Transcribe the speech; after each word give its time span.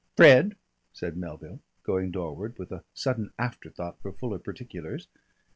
"Fred!" 0.17 0.55
said 0.93 1.15
Melville, 1.15 1.59
going 1.83 2.09
doorward 2.09 2.57
with 2.57 2.71
a 2.71 2.83
sudden 2.91 3.31
afterthought 3.37 4.01
for 4.01 4.11
fuller 4.11 4.39
particulars. 4.39 5.07